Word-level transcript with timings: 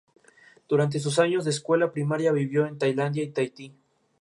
Durante 0.67 0.99
sus 0.99 1.19
años 1.19 1.43
de 1.45 1.51
escuela 1.51 1.91
primaria 1.91 2.31
vivió 2.31 2.65
en 2.65 2.79
Tailandia 2.79 3.21
y 3.21 3.27
Tahití. 3.29 3.71